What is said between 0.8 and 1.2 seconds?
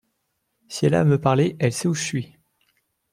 elle a à